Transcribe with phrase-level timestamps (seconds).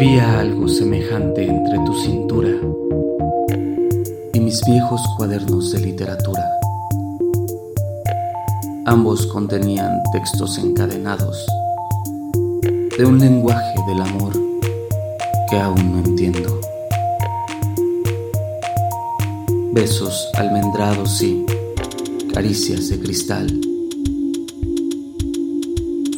[0.00, 2.50] algo semejante entre tu cintura
[4.32, 6.44] y mis viejos cuadernos de literatura.
[8.86, 11.46] Ambos contenían textos encadenados
[12.98, 14.32] de un lenguaje del amor
[15.48, 16.60] que aún no entiendo.
[19.72, 21.46] Besos almendrados y
[22.32, 23.60] caricias de cristal.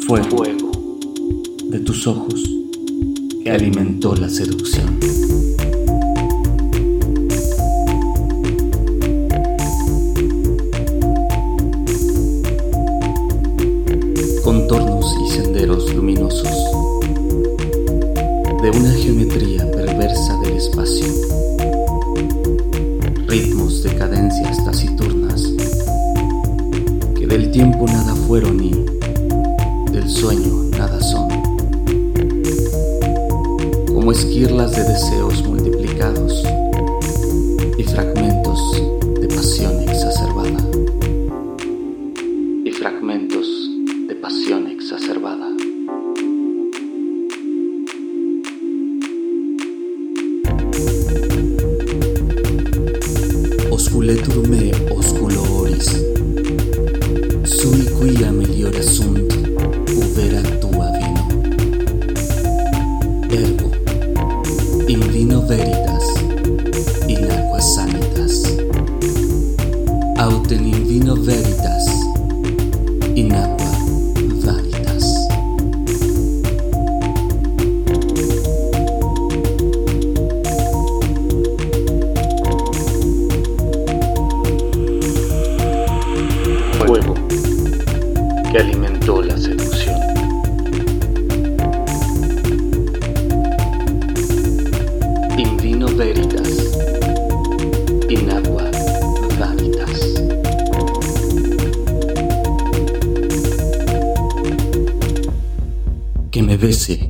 [0.06, 0.70] Fue fuego
[1.68, 2.55] de tus ojos
[3.50, 4.98] alimentó la seducción.
[14.42, 16.48] Contornos y senderos luminosos
[18.62, 21.06] de una geometría perversa del espacio.
[23.28, 25.42] Ritmos de cadencias taciturnas
[27.14, 28.72] que del tiempo nada fueron y
[29.92, 31.25] del sueño nada son
[34.06, 36.44] como esquirlas de deseos multiplicados
[37.76, 38.60] y fragmentos
[39.20, 40.64] de pasión exacerbada.
[42.64, 43.48] Y fragmentos
[44.06, 45.48] de pasión exacerbada.
[53.72, 54.70] Osculetur me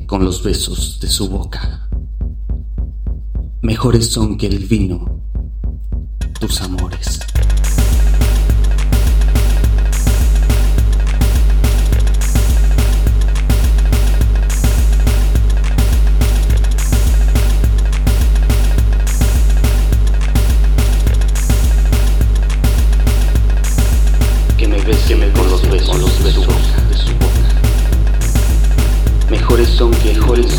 [0.07, 1.87] Con los besos de su boca.
[3.61, 5.21] Mejores son que el vino,
[6.39, 7.19] tus amores.
[29.47, 30.51] Mejores son que mejores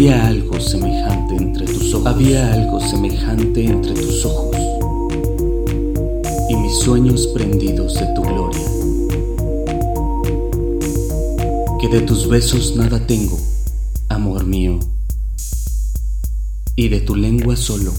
[0.00, 1.92] Había algo semejante entre tus
[4.24, 4.56] ojos.
[6.48, 8.66] Y mis sueños prendidos de tu gloria.
[11.78, 13.38] Que de tus besos nada tengo,
[14.08, 14.80] amor mío,
[16.76, 17.92] y de tu lengua solo,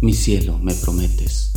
[0.00, 1.52] mi cielo me prometes.